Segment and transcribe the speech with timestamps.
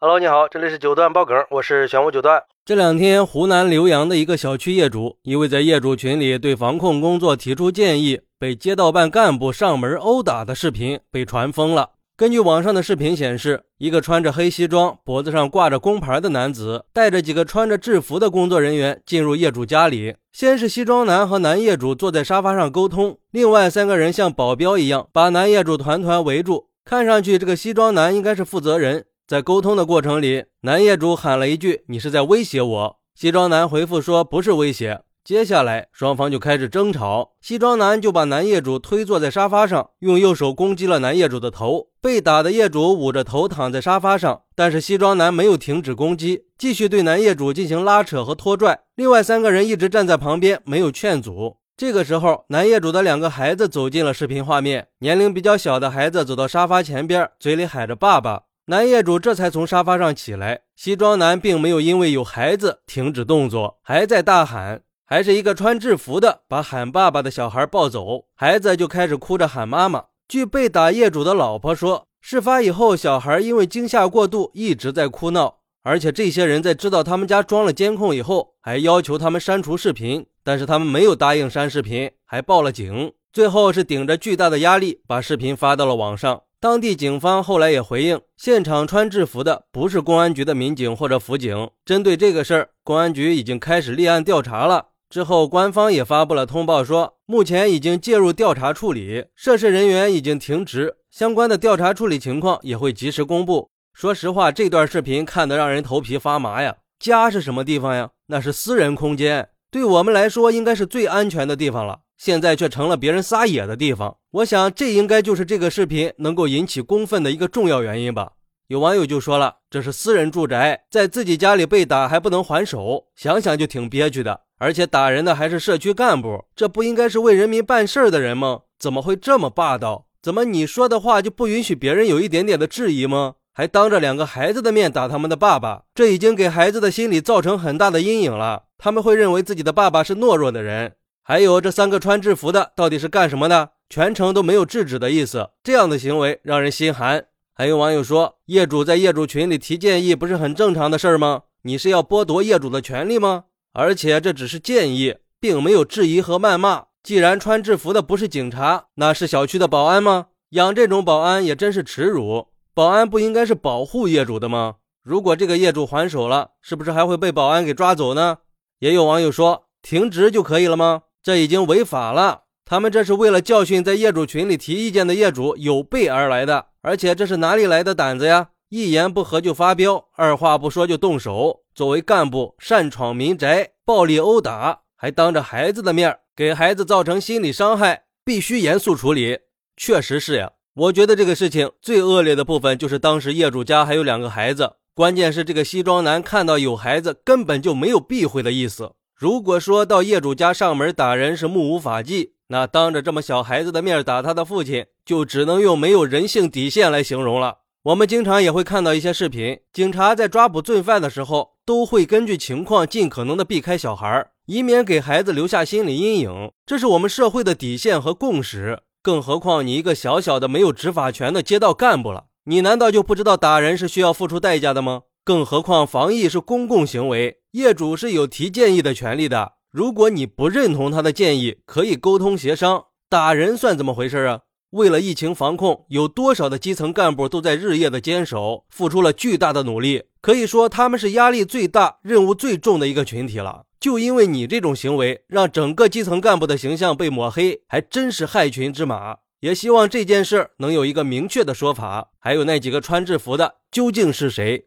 [0.00, 2.40] Hello，你好，这里是九段爆梗，我是玄武九段。
[2.64, 11.90] 这两天，湖南浏阳的一个小区业主，因为在业主群里对防控工作提出建议，被街道办干部上门殴打的视频被传疯了。
[12.16, 20.14] 根据网上的视频显示，一个穿着黑西装、脖子上挂着工牌的男子，带着几个穿着制服的工作人员进入业主家里。
[20.32, 26.68] 先是西装男和男业主坐在沙发上沟通，另外三个人像保镖一样把男业主团团围住。
[26.84, 29.04] 看上去，这个西装男应该是负责人。
[29.28, 37.32] 在沟通的过程里，男业主喊了一句：“你是在威胁我？”西装男回复说：“不是威胁。”接下来，双方就开始争吵。
[37.42, 41.88] 西装男就把男业主推坐在沙发上，用右手攻击了男业主的头。
[42.00, 48.80] 被打的业主捂着头躺在沙发上，但是西装男没有停止攻击，继续对男业主进行拉扯和拖拽。
[48.94, 51.58] 另外三个人一直站在旁边，没有劝阻。
[51.76, 54.88] 这个时候，男业主的两个孩子走进了视频画面。
[55.00, 58.44] 年龄比较小的孩子走到沙发前边，嘴里喊着“爸爸”。
[58.70, 70.04] 男业主这才从沙发上起来，西装男并没有因为有孩子停止动作，还在大喊，还是一个穿制服的把喊爸爸的小孩抱走，孩子就开始哭着喊妈妈。
[70.28, 86.42] 据被打业主的老婆说，事发以后，小孩因为惊吓过度一直在哭闹，而且这些人在知道他们家装了监控以后，还要求他们删除视频，但是他们没有答应删视频，还报了警，最后是顶着巨大的压力把视频发到了网上。
[86.60, 91.70] 当地警方后来也回应，现场穿制服的不是公安局的民警或者辅警。
[91.84, 94.86] 针对这个事儿，公安局已经开始立案调查了。
[95.08, 103.70] 之后，官方也发布了通报，说目前已经介入调查处理，涉事人员已经停职，相关的调查处理情况也会及时公布。
[103.92, 106.74] 说实话，这段视频看得让人头皮发麻呀！
[106.98, 108.10] 家是什么地方呀？
[108.26, 112.00] 那是私人空间，对我们来说应该是最安全的地方了。
[112.18, 118.32] 现在却成了别人撒野的地方，我想这应该就是这个视频能够引起公愤的一个重要原因吧。
[118.66, 124.40] 有网友就说了：“这是私人住宅，在自己家里被打还不能还手，想想就挺憋屈的。
[124.58, 128.62] 而且打人的还是社区干部，这不应该是为人民办事的人吗？
[128.78, 130.06] 怎么会这么霸道？
[130.20, 133.36] 怎么你说的话就不允许别人有一点点的质疑吗？
[133.54, 138.64] 还当着两个孩子的面打他们的爸爸，这已经给孩子的心理造成很大的阴影了。
[138.76, 140.92] 他们会认为自己的爸爸是懦弱的人。”
[141.28, 143.72] 还有这三个穿制服的到底是干什么的？
[143.90, 147.26] 全程都没有制止的意思，这样的行为让人心寒。
[147.54, 151.42] 还有网友说，业主在业主群里提建议不是很正常的事儿吗？
[151.64, 153.44] 你是要剥夺业主的权利吗？
[153.74, 156.86] 而且这只是建议，并没有质疑和谩骂。
[157.02, 160.28] 既然穿制服的不是警察，那是小区的保安吗？
[160.52, 162.48] 养这种保安也真是耻辱。
[162.72, 164.76] 保安不应该是保护业主的吗？
[165.02, 168.38] 如果这个业主还手了，是不是还会被保安给抓走呢？
[168.78, 171.02] 也有网友说，停职就可以了吗？
[171.28, 178.48] 这已经违法了，他们这是为了教训在业主群里提意见的业主有备而来的，而且这是哪里来的胆子呀？
[178.70, 181.64] 一言不合就发飙，二话不说就动手。
[181.74, 189.40] 作为干部，擅闯民宅，暴力殴打，还当着孩子的面给孩子造成心理伤害，必须严肃处理。
[189.76, 198.92] 确实是呀，我觉得这个事情最恶劣的部分就是当时业主家还有两个孩子，关键是这个西装男看到有孩子，根本就没有避讳的意思。
[199.18, 207.56] 如果说到业主家上门打人是目无法纪，那当着这么小孩子的面打他的父亲，就只能用没有人性底线来形容了。
[207.82, 216.52] 我们经常也会看到一些视频，警察在抓捕罪犯的时候，都会根据情况尽可能的避开小孩，以免给孩子留下心理阴影。
[216.64, 218.82] 这是我们社会的底线和共识。
[219.02, 225.02] 更何况你一个小小的没有执法权的街道干部了，你难道就不知道打人是需要付出代价的吗？
[225.24, 229.52] 更何况防疫是公共行为，业主是有提建议的权利的。
[229.70, 232.86] 如果你不认同他的建议，可以沟通协商。
[233.08, 234.40] 打人算怎么回事啊？
[234.70, 240.04] 为了疫情防控，有多少的基层干部都在日夜的坚守，付出了巨大的努力。
[240.20, 243.64] 可以说他们是压力最大、任务最重的一个群体了。
[243.80, 249.16] 就因为你这种行为，让整个基层干部的形象被抹黑，还真是害群之马。
[249.40, 252.10] 也希望这件事能有一个明确的说法。
[252.18, 254.66] 还有那几个穿制服的，究竟是谁？